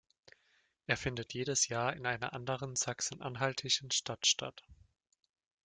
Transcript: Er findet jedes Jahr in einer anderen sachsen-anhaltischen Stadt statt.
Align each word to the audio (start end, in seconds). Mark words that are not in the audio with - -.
Er 0.87 0.97
findet 0.97 1.31
jedes 1.35 1.67
Jahr 1.67 1.95
in 1.95 2.07
einer 2.07 2.33
anderen 2.33 2.75
sachsen-anhaltischen 2.75 3.91
Stadt 3.91 4.25
statt. 4.25 4.63